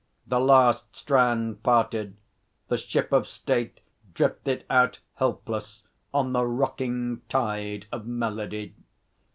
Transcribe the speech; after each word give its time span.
The 0.25 0.39
last 0.39 0.95
strand 0.95 1.61
parted. 1.61 2.15
The 2.69 2.77
ship 2.77 3.11
of 3.11 3.27
state 3.27 3.81
drifted 4.15 4.65
out 4.67 4.99
helpless 5.13 5.83
on 6.11 6.33
the 6.33 6.43
rocking 6.43 7.21
tide 7.29 7.85
of 7.91 8.07
melody. 8.07 8.73